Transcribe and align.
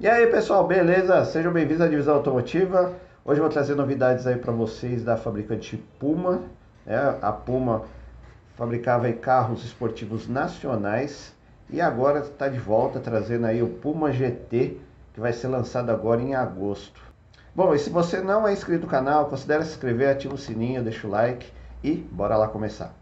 E 0.00 0.08
aí 0.08 0.28
pessoal, 0.28 0.66
beleza? 0.66 1.26
Sejam 1.26 1.52
bem-vindos 1.52 1.82
à 1.82 1.86
divisão 1.86 2.14
automotiva. 2.14 2.94
Hoje 3.22 3.38
eu 3.38 3.44
vou 3.44 3.52
trazer 3.52 3.74
novidades 3.74 4.26
aí 4.26 4.36
para 4.36 4.50
vocês 4.50 5.04
da 5.04 5.14
fabricante 5.14 5.76
Puma. 5.98 6.40
É, 6.86 6.96
a 7.20 7.30
Puma 7.30 7.82
fabricava 8.56 9.12
carros 9.12 9.62
esportivos 9.62 10.26
nacionais 10.26 11.34
e 11.68 11.82
agora 11.82 12.20
está 12.20 12.48
de 12.48 12.58
volta 12.58 12.98
trazendo 12.98 13.44
aí 13.44 13.62
o 13.62 13.68
Puma 13.68 14.10
GT 14.10 14.80
que 15.12 15.20
vai 15.20 15.34
ser 15.34 15.48
lançado 15.48 15.90
agora 15.90 16.22
em 16.22 16.34
agosto. 16.34 17.02
Bom, 17.54 17.74
e 17.74 17.78
se 17.78 17.90
você 17.90 18.22
não 18.22 18.48
é 18.48 18.54
inscrito 18.54 18.86
no 18.86 18.90
canal, 18.90 19.26
considere 19.26 19.64
se 19.64 19.72
inscrever, 19.72 20.08
ativa 20.08 20.34
o 20.34 20.38
sininho, 20.38 20.82
deixa 20.82 21.06
o 21.06 21.10
like 21.10 21.46
e 21.84 21.92
bora 21.92 22.38
lá 22.38 22.48
começar. 22.48 22.94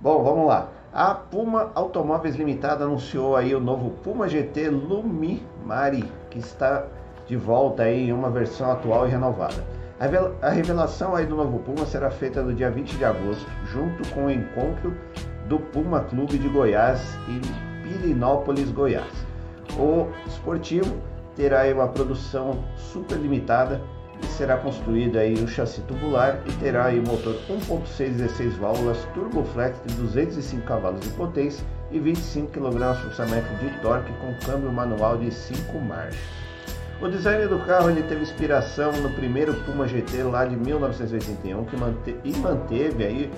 Bom, 0.00 0.22
vamos 0.22 0.46
lá. 0.46 0.68
A 0.92 1.12
Puma 1.12 1.72
Automóveis 1.74 2.36
Limitada 2.36 2.84
anunciou 2.84 3.34
aí 3.34 3.52
o 3.52 3.58
novo 3.58 3.90
Puma 4.04 4.28
GT 4.28 4.68
Lumimari, 4.68 6.04
que 6.30 6.38
está 6.38 6.84
de 7.26 7.36
volta 7.36 7.82
aí 7.82 8.08
em 8.08 8.12
uma 8.12 8.30
versão 8.30 8.70
atual 8.70 9.08
e 9.08 9.10
renovada. 9.10 9.66
A 10.40 10.50
revelação 10.50 11.16
aí 11.16 11.26
do 11.26 11.34
novo 11.34 11.58
Puma 11.58 11.84
será 11.84 12.12
feita 12.12 12.40
no 12.42 12.54
dia 12.54 12.70
20 12.70 12.96
de 12.96 13.04
agosto, 13.04 13.50
junto 13.64 14.08
com 14.14 14.26
o 14.26 14.30
encontro 14.30 14.96
do 15.48 15.58
Puma 15.58 16.02
Clube 16.02 16.38
de 16.38 16.48
Goiás 16.48 17.18
em 17.28 17.40
Pirinópolis, 17.82 18.70
Goiás. 18.70 19.12
O 19.76 20.06
esportivo 20.28 20.96
terá 21.34 21.62
aí 21.62 21.72
uma 21.72 21.88
produção 21.88 22.62
super 22.76 23.18
limitada 23.18 23.80
e 24.22 24.26
será 24.26 24.56
construído 24.56 25.18
aí 25.18 25.34
um 25.42 25.46
chassi 25.46 25.80
tubular 25.82 26.40
e 26.46 26.52
terá 26.54 26.86
aí 26.86 27.00
motor 27.00 27.34
1.6 27.48 28.10
16 28.16 28.56
válvulas 28.56 28.98
turboflex 29.14 29.76
de 29.86 29.94
205 29.94 30.66
cavalos 30.66 31.00
de 31.00 31.10
potência 31.10 31.64
e 31.90 31.98
25 31.98 32.52
kgfm 32.52 33.58
de 33.60 33.80
torque 33.80 34.12
com 34.14 34.34
câmbio 34.46 34.72
manual 34.72 35.16
de 35.18 35.32
5 35.32 35.78
marchas. 35.80 36.18
O 37.00 37.08
design 37.08 37.46
do 37.46 37.60
carro 37.60 37.90
ele 37.90 38.02
teve 38.02 38.22
inspiração 38.22 38.90
no 38.90 39.10
primeiro 39.10 39.54
Puma 39.62 39.86
GT 39.86 40.24
lá 40.24 40.44
de 40.44 40.56
1981 40.56 41.64
que 41.66 41.76
mante 41.76 42.16
e 42.24 42.36
manteve 42.38 43.04
aí 43.04 43.30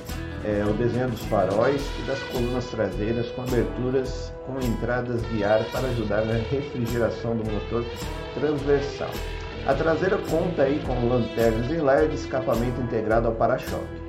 é, 0.44 0.64
o 0.64 0.72
desenho 0.72 1.10
dos 1.10 1.20
faróis 1.26 1.82
e 1.98 2.06
das 2.06 2.18
colunas 2.24 2.64
traseiras 2.70 3.28
com 3.32 3.42
aberturas 3.42 4.32
com 4.46 4.58
entradas 4.66 5.20
de 5.28 5.44
ar 5.44 5.62
para 5.72 5.88
ajudar 5.88 6.24
na 6.24 6.34
refrigeração 6.34 7.36
do 7.36 7.44
motor 7.52 7.84
transversal. 8.32 9.10
A 9.66 9.74
traseira 9.74 10.16
conta 10.18 10.62
aí 10.62 10.82
com 10.86 11.08
lanternas 11.08 11.70
em 11.70 11.80
LED 11.80 12.12
e 12.12 12.14
escapamento 12.14 12.80
integrado 12.80 13.28
ao 13.28 13.34
para-choque. 13.34 14.00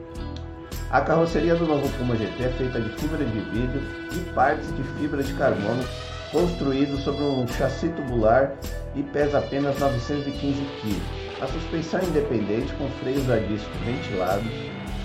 A 0.89 1.01
carroceria 1.01 1.55
do 1.55 1.65
novo 1.65 1.87
Puma 1.97 2.15
GT 2.15 2.43
é 2.43 2.49
feita 2.49 2.79
de 2.79 2.89
fibra 2.99 3.23
de 3.23 3.39
vidro 3.39 3.81
e 4.13 4.33
partes 4.33 4.73
de 4.75 4.83
fibra 4.97 5.21
de 5.21 5.33
carbono, 5.33 5.83
construído 6.31 6.97
sobre 6.97 7.23
um 7.23 7.47
chassi 7.47 7.89
tubular 7.89 8.53
e 8.95 9.03
pesa 9.03 9.39
apenas 9.39 9.77
915 9.77 10.61
kg. 10.81 11.43
A 11.43 11.47
suspensão 11.47 11.99
é 11.99 12.05
independente 12.05 12.73
com 12.73 12.87
freios 13.01 13.29
a 13.29 13.37
disco 13.37 13.71
ventilados 13.85 14.51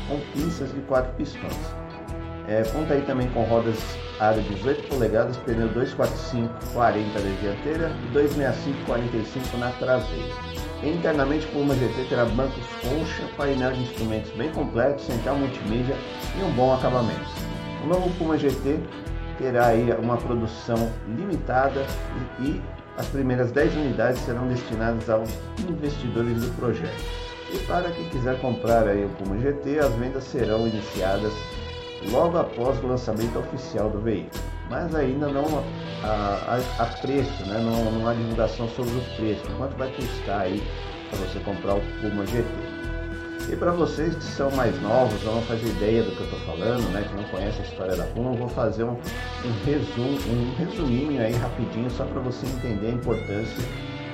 com 0.09 0.21
pinças 0.33 0.73
de 0.73 0.81
quatro 0.83 1.13
pistões. 1.15 1.86
É, 2.49 2.63
conta 2.73 2.95
aí 2.95 3.03
também 3.03 3.29
com 3.31 3.43
rodas 3.43 3.77
aro 4.21 4.41
18 4.41 4.89
polegadas, 4.89 5.37
pneu 5.39 5.69
245 5.69 6.73
40 6.73 7.19
na 7.19 7.41
dianteira 7.41 7.93
e 8.05 8.13
265 8.13 8.87
45 8.87 9.57
na 9.57 9.71
traseira. 9.73 10.35
Internamente, 10.83 11.47
o 11.47 11.51
Puma 11.51 11.75
GT 11.75 12.05
terá 12.09 12.25
bancos 12.25 12.63
concha, 12.83 13.25
painel 13.37 13.73
de 13.73 13.83
instrumentos 13.83 14.31
bem 14.33 14.51
completo, 14.53 15.03
central 15.03 15.37
multimídia 15.37 15.97
e 16.39 16.43
um 16.45 16.53
bom 16.53 16.73
acabamento. 16.73 17.27
O 17.83 17.89
novo 17.89 18.11
Puma 18.17 18.39
GT 18.39 18.79
terá 19.39 19.69
aí 19.69 19.91
uma 19.99 20.17
produção 20.17 20.91
limitada 21.09 21.85
e 22.41 22.61
as 22.97 23.07
primeiras 23.09 23.51
10 23.51 23.75
unidades 23.75 24.21
serão 24.21 24.47
destinadas 24.47 25.11
aos 25.11 25.31
investidores 25.69 26.43
do 26.43 26.57
projeto. 26.57 27.05
E 27.53 27.59
para 27.67 27.91
quem 27.91 28.09
quiser 28.09 28.41
comprar 28.41 28.87
aí 28.87 29.05
o 29.05 29.09
Puma 29.11 29.39
GT, 29.39 29.81
as 29.81 29.93
vendas 29.95 30.25
serão 30.25 30.67
iniciadas 30.67 31.33
logo 32.11 32.39
após 32.39 32.83
o 32.83 32.87
lançamento 32.87 33.39
oficial 33.39 33.91
do 33.91 34.01
veículo, 34.01 34.43
mas 34.71 34.95
ainda 34.95 35.29
não 35.29 35.65
a 36.03 36.85
preço, 37.01 37.45
né? 37.47 37.59
não, 37.59 37.91
não 37.91 38.09
há 38.09 38.15
divulgação 38.15 38.69
sobre 38.69 38.95
os 38.95 39.07
preços, 39.15 39.49
quanto 39.57 39.77
vai 39.77 39.91
custar 39.93 40.43
aí 40.43 40.63
para 41.11 41.19
você 41.21 41.39
comprar 41.41 41.75
o 41.75 41.81
Puma 42.01 42.27
GT. 42.27 42.45
E 43.49 43.55
para 43.55 43.71
vocês 43.71 44.15
que 44.15 44.25
são 44.25 44.51
mais 44.53 44.81
novos, 44.83 45.23
não 45.23 45.41
fazem 45.43 45.69
ideia 45.69 46.03
do 46.03 46.11
que 46.11 46.21
eu 46.21 46.25
estou 46.25 46.41
falando, 46.41 46.83
né, 46.93 47.07
que 47.09 47.15
não 47.15 47.23
conhecem 47.25 47.63
a 47.63 47.69
história 47.69 47.97
da 47.97 48.05
Puma, 48.05 48.33
vou 48.33 48.49
fazer 48.49 48.83
um, 48.83 48.93
um, 49.45 49.65
resumo, 49.65 50.19
um 50.29 50.55
resuminho 50.59 51.23
aí 51.23 51.33
rapidinho 51.33 51.89
só 51.91 52.05
para 52.05 52.21
você 52.21 52.45
entender 52.45 52.89
a 52.89 52.91
importância 52.91 53.65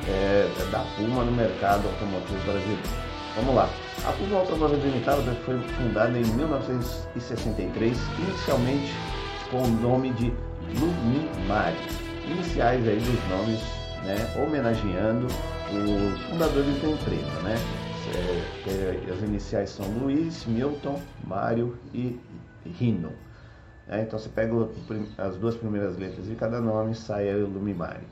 é, 0.06 0.48
da 0.70 0.80
Puma 0.96 1.24
no 1.24 1.32
mercado 1.32 1.88
automotivo 1.88 2.40
brasileiro. 2.44 3.11
Vamos 3.34 3.54
lá. 3.54 3.68
A 4.06 4.12
Puma 4.12 4.40
Automóveis 4.40 4.84
Limitada 4.84 5.34
foi 5.46 5.58
fundada 5.58 6.18
em 6.18 6.24
1963, 6.24 7.98
inicialmente 8.18 8.92
com 9.50 9.62
o 9.62 9.68
nome 9.68 10.12
de 10.12 10.32
Lumimar, 10.78 11.72
iniciais 12.26 12.86
aí 12.86 12.98
dos 12.98 13.28
nomes, 13.30 13.60
né, 14.04 14.16
homenageando 14.42 15.26
os 15.26 16.20
fundadores 16.24 16.82
da 16.82 16.88
empresa, 16.88 17.42
né? 17.42 17.56
É, 18.14 18.70
é, 18.70 19.12
as 19.12 19.22
iniciais 19.22 19.70
são 19.70 19.86
Luiz, 19.86 20.44
Milton, 20.44 21.00
Mário 21.24 21.78
e 21.94 22.20
Rino. 22.78 23.12
É, 23.88 24.02
então 24.02 24.18
você 24.18 24.28
pega 24.28 24.68
as 25.16 25.36
duas 25.36 25.56
primeiras 25.56 25.96
letras 25.96 26.26
de 26.26 26.34
cada 26.34 26.60
nome 26.60 26.92
e 26.92 26.94
sai 26.94 27.32
o 27.34 27.46
Lumimari. 27.46 28.04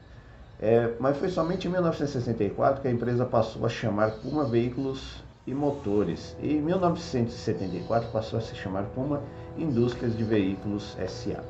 É, 0.63 0.93
mas 1.01 1.17
foi 1.17 1.31
somente 1.31 1.67
em 1.67 1.71
1964 1.71 2.83
que 2.83 2.89
a 2.89 2.91
empresa 2.91 3.25
passou 3.25 3.65
a 3.65 3.69
chamar 3.69 4.11
Puma 4.17 4.45
Veículos 4.45 5.25
e 5.47 5.55
Motores. 5.55 6.37
E 6.43 6.55
em 6.55 6.61
1974 6.61 8.11
passou 8.11 8.39
a 8.39 8.43
se 8.43 8.55
chamar 8.55 8.85
Puma 8.95 9.23
Indústrias 9.57 10.15
de 10.17 10.23
Veículos 10.23 10.97
SA. 11.09 11.43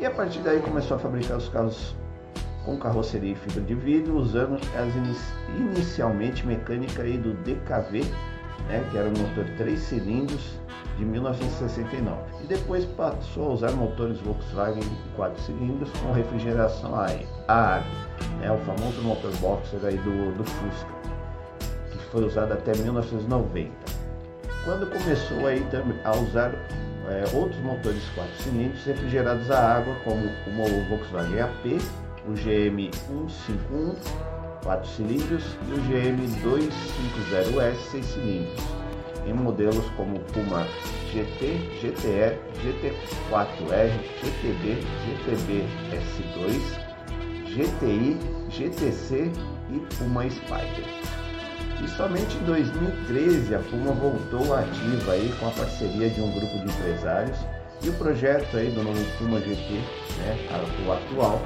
E 0.00 0.06
a 0.06 0.10
partir 0.10 0.40
daí 0.40 0.60
começou 0.60 0.96
a 0.96 1.00
fabricar 1.00 1.36
os 1.36 1.48
carros 1.48 1.94
com 2.64 2.76
carroceria 2.76 3.32
e 3.32 3.34
fibra 3.36 3.62
de 3.62 3.74
vidro, 3.74 4.16
usando 4.16 4.54
as 4.54 4.94
inicialmente 5.56 6.46
mecânica 6.46 7.02
aí 7.02 7.18
do 7.18 7.34
DKV, 7.44 8.04
né, 8.68 8.88
que 8.90 8.98
era 8.98 9.08
um 9.08 9.22
motor 9.22 9.44
3 9.56 9.78
cilindros 9.78 10.58
de 10.96 11.04
1969. 11.04 12.20
E 12.42 12.46
depois 12.46 12.84
passou 12.84 13.50
a 13.50 13.54
usar 13.54 13.72
motores 13.72 14.20
Volkswagen 14.20 14.80
de 14.80 15.08
4 15.16 15.42
cilindros 15.42 15.90
com 16.00 16.12
refrigeração 16.12 16.94
a 16.94 17.06
ar, 17.48 17.84
né, 18.42 18.52
o 18.52 18.58
famoso 18.58 19.00
motor 19.02 19.30
boxer 19.36 19.80
aí 19.84 19.96
do, 19.98 20.36
do 20.36 20.44
Fusca, 20.44 20.92
que 21.90 21.98
foi 22.10 22.24
usado 22.24 22.52
até 22.52 22.72
1990. 22.76 23.70
Quando 24.64 24.86
começou 24.86 25.46
aí 25.46 25.64
a 26.04 26.12
usar 26.16 26.52
é, 27.08 27.24
outros 27.34 27.60
motores 27.62 28.02
4 28.14 28.42
cilindros 28.42 28.84
refrigerados 28.84 29.50
a 29.50 29.76
água, 29.76 29.94
como 30.04 30.24
o 30.64 30.88
Volkswagen 30.88 31.40
AP, 31.40 31.80
o 32.28 32.32
GM 32.32 32.90
151 33.08 33.94
4 34.62 34.88
cilindros 34.90 35.42
e 35.68 35.72
o 35.72 35.76
GM 35.82 36.22
250S 36.44 37.76
6 37.90 38.06
cilindros, 38.06 38.64
em 39.26 39.32
modelos 39.32 39.84
como 39.96 40.20
Puma 40.20 40.66
GT, 41.12 41.58
GTR, 41.80 42.38
GT4R, 42.62 43.90
GTB, 44.22 44.78
GTB 45.04 45.66
S2, 45.92 46.91
GTI, 47.54 48.16
GTC 48.50 49.30
e 49.70 49.94
Puma 49.96 50.28
Spider. 50.28 50.84
E 51.84 51.88
somente 51.88 52.36
em 52.36 52.44
2013 52.44 53.54
a 53.54 53.58
Puma 53.58 53.92
voltou 53.92 54.54
ativa 54.54 55.12
aí 55.12 55.34
com 55.38 55.48
a 55.48 55.50
parceria 55.50 56.08
de 56.08 56.20
um 56.20 56.32
grupo 56.32 56.58
de 56.58 56.64
empresários 56.64 57.38
e 57.82 57.90
o 57.90 57.92
projeto 57.94 58.56
aí 58.56 58.70
do 58.70 58.82
novo 58.82 59.04
Puma 59.18 59.38
GT, 59.40 59.74
né, 60.18 60.38
o 60.86 60.92
atual, 60.92 61.42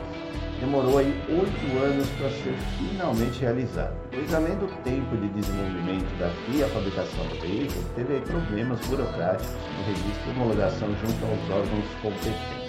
demorou 0.61 0.99
aí 0.99 1.13
oito 1.29 1.85
anos 1.85 2.09
para 2.11 2.31
ser 2.31 2.55
finalmente 2.79 3.41
realizado, 3.41 3.95
pois 4.13 4.33
além 4.33 4.57
do 4.59 4.67
tempo 4.85 5.17
de 5.17 5.29
desenvolvimento 5.29 6.19
da 6.19 6.31
e 6.55 6.63
a 6.63 6.69
fabricação 6.69 7.27
do 7.27 7.41
veículo, 7.41 7.85
teve 7.97 8.21
problemas 8.21 8.79
burocráticos 8.87 9.55
no 9.79 9.85
registro 9.87 10.25
de 10.25 10.31
homologação 10.31 10.89
junto 10.89 11.25
aos 11.25 11.51
órgãos 11.51 11.85
competentes. 12.01 12.66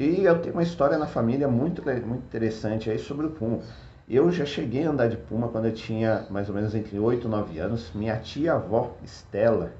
E 0.00 0.24
eu 0.24 0.40
tenho 0.40 0.54
uma 0.54 0.62
história 0.64 0.98
na 0.98 1.06
família 1.06 1.46
muito, 1.46 1.80
muito 1.84 2.24
interessante 2.24 2.90
aí 2.90 2.98
sobre 2.98 3.26
o 3.26 3.30
Puma. 3.30 3.60
Eu 4.08 4.32
já 4.32 4.44
cheguei 4.44 4.84
a 4.84 4.90
andar 4.90 5.08
de 5.08 5.16
Puma 5.16 5.48
quando 5.48 5.66
eu 5.66 5.74
tinha 5.74 6.26
mais 6.30 6.48
ou 6.48 6.54
menos 6.54 6.74
entre 6.74 6.98
8 6.98 7.26
e 7.26 7.30
9 7.30 7.58
anos. 7.60 7.92
Minha 7.94 8.16
tia-avó, 8.16 8.96
Estela, 9.04 9.72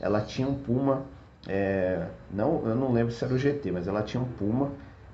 ela 0.00 0.20
tinha 0.22 0.48
um 0.48 0.54
Puma, 0.54 1.04
é, 1.48 2.06
não, 2.30 2.66
eu 2.66 2.74
não 2.76 2.92
lembro 2.92 3.12
se 3.12 3.24
era 3.24 3.34
o 3.34 3.38
GT, 3.38 3.72
mas 3.72 3.86
ela 3.88 4.02
tinha 4.02 4.22
um 4.22 4.26
Puma 4.26 4.70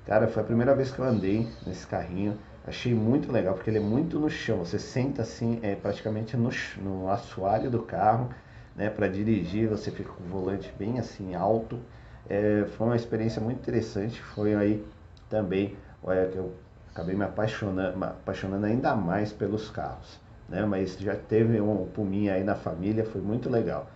Cara, 0.06 0.28
foi 0.28 0.42
a 0.42 0.46
primeira 0.46 0.74
vez 0.74 0.90
que 0.90 0.98
eu 0.98 1.04
andei 1.04 1.48
nesse 1.66 1.86
carrinho. 1.86 2.36
Achei 2.66 2.92
muito 2.94 3.30
legal, 3.32 3.54
porque 3.54 3.70
ele 3.70 3.78
é 3.78 3.80
muito 3.80 4.18
no 4.18 4.28
chão. 4.28 4.58
Você 4.58 4.78
senta 4.78 5.22
assim, 5.22 5.60
é 5.62 5.74
praticamente 5.76 6.36
no, 6.36 6.50
no 6.82 7.08
assoalho 7.08 7.70
do 7.70 7.82
carro. 7.82 8.28
né, 8.76 8.90
para 8.90 9.08
dirigir, 9.08 9.68
você 9.68 9.90
fica 9.90 10.12
com 10.12 10.24
o 10.24 10.26
volante 10.26 10.72
bem 10.78 10.98
assim 10.98 11.34
alto. 11.34 11.78
É, 12.28 12.64
foi 12.76 12.86
uma 12.86 12.96
experiência 12.96 13.40
muito 13.40 13.58
interessante, 13.58 14.20
foi 14.20 14.54
aí 14.54 14.84
também 15.28 15.76
olha, 16.02 16.26
que 16.26 16.36
eu 16.36 16.52
acabei 16.92 17.14
me 17.14 17.24
apaixonando, 17.24 17.98
me 17.98 18.04
apaixonando 18.04 18.66
ainda 18.66 18.94
mais 18.94 19.32
pelos 19.32 19.70
carros. 19.70 20.20
Né? 20.48 20.64
Mas 20.64 20.98
já 20.98 21.14
teve 21.14 21.60
um 21.60 21.86
Puminha 21.86 22.34
aí 22.34 22.44
na 22.44 22.54
família, 22.54 23.04
foi 23.04 23.20
muito 23.20 23.48
legal. 23.48 23.88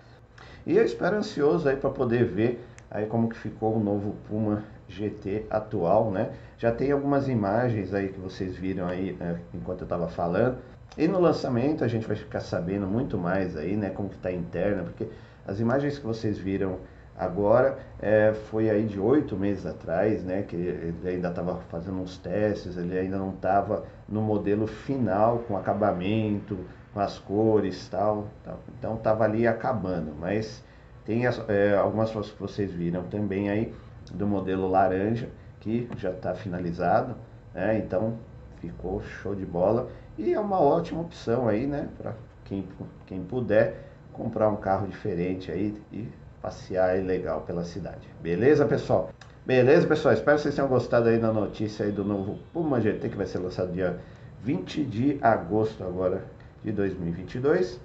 E 0.64 0.76
eu 0.76 0.84
espero 0.84 1.16
ansioso 1.16 1.68
aí 1.68 1.76
para 1.76 1.90
poder 1.90 2.24
ver 2.24 2.66
aí 2.90 3.06
como 3.06 3.28
que 3.28 3.36
ficou 3.36 3.76
o 3.76 3.80
novo 3.80 4.14
Puma 4.28 4.64
GT 4.88 5.46
atual, 5.50 6.10
né? 6.10 6.32
Já 6.58 6.72
tem 6.72 6.92
algumas 6.92 7.28
imagens 7.28 7.92
aí 7.92 8.08
que 8.08 8.18
vocês 8.18 8.56
viram 8.56 8.86
aí 8.86 9.12
né, 9.12 9.40
enquanto 9.52 9.80
eu 9.80 9.84
estava 9.84 10.08
falando. 10.08 10.58
E 10.96 11.06
no 11.06 11.20
lançamento 11.20 11.84
a 11.84 11.88
gente 11.88 12.06
vai 12.06 12.16
ficar 12.16 12.40
sabendo 12.40 12.86
muito 12.86 13.18
mais 13.18 13.56
aí, 13.56 13.76
né? 13.76 13.90
Como 13.90 14.08
que 14.08 14.16
está 14.16 14.32
interna, 14.32 14.84
porque 14.84 15.08
as 15.46 15.60
imagens 15.60 15.98
que 15.98 16.06
vocês 16.06 16.38
viram 16.38 16.78
agora 17.18 17.78
é, 18.00 18.32
foi 18.50 18.68
aí 18.70 18.84
de 18.84 19.00
oito 19.00 19.36
meses 19.36 19.66
atrás, 19.66 20.22
né? 20.22 20.42
Que 20.42 20.56
ele 20.56 21.08
ainda 21.08 21.28
estava 21.28 21.56
fazendo 21.70 22.00
uns 22.00 22.18
testes, 22.18 22.76
ele 22.76 22.98
ainda 22.98 23.16
não 23.18 23.30
estava 23.30 23.84
no 24.08 24.20
modelo 24.20 24.66
final 24.66 25.38
com 25.40 25.56
acabamento, 25.56 26.58
com 26.92 27.00
as 27.00 27.18
cores 27.18 27.88
tal, 27.88 28.28
tal. 28.44 28.58
Então 28.78 28.94
estava 28.94 29.24
ali 29.24 29.46
acabando, 29.46 30.14
mas 30.18 30.64
tem 31.04 31.26
as, 31.26 31.42
é, 31.48 31.76
algumas 31.76 32.10
fotos 32.10 32.30
que 32.30 32.40
vocês 32.40 32.72
viram 32.72 33.04
também 33.04 33.50
aí 33.50 33.74
do 34.12 34.26
modelo 34.26 34.68
laranja, 34.68 35.28
que 35.60 35.88
já 35.96 36.10
está 36.10 36.34
finalizado, 36.34 37.16
né? 37.54 37.78
Então 37.78 38.18
ficou 38.60 39.02
show 39.02 39.34
de 39.34 39.44
bola 39.46 39.88
e 40.18 40.32
é 40.32 40.40
uma 40.40 40.60
ótima 40.60 41.00
opção 41.00 41.48
aí, 41.48 41.66
né? 41.66 41.88
Para 41.98 42.14
quem, 42.44 42.66
quem 43.06 43.22
puder 43.22 43.86
comprar 44.12 44.48
um 44.48 44.56
carro 44.56 44.88
diferente 44.88 45.52
aí 45.52 45.74
e 45.92 46.08
passear 46.40 46.90
aí 46.90 47.02
legal 47.02 47.42
pela 47.42 47.64
cidade. 47.64 48.08
Beleza, 48.20 48.64
pessoal? 48.66 49.10
Beleza, 49.44 49.86
pessoal? 49.86 50.14
Espero 50.14 50.36
que 50.36 50.42
vocês 50.42 50.54
tenham 50.54 50.68
gostado 50.68 51.08
aí 51.08 51.18
da 51.18 51.32
notícia 51.32 51.86
aí 51.86 51.92
do 51.92 52.04
novo 52.04 52.38
Puma 52.52 52.80
GT 52.80 53.08
que 53.08 53.16
vai 53.16 53.26
ser 53.26 53.38
lançado 53.38 53.72
dia 53.72 53.98
20 54.42 54.84
de 54.84 55.18
agosto 55.22 55.84
agora 55.84 56.24
de 56.64 56.72
2022. 56.72 57.80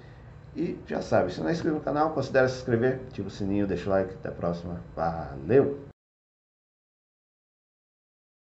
E 0.56 0.78
já 0.86 1.00
sabe, 1.00 1.32
se 1.32 1.40
não 1.40 1.48
é 1.48 1.52
inscrito 1.52 1.76
no 1.76 1.80
canal, 1.80 2.10
considere 2.10 2.48
se 2.48 2.58
inscrever, 2.58 3.00
ativa 3.08 3.28
o 3.28 3.30
sininho, 3.30 3.66
deixa 3.66 3.88
o 3.88 3.92
like. 3.92 4.12
Até 4.14 4.28
a 4.28 4.32
próxima. 4.32 4.80
Valeu! 4.94 5.91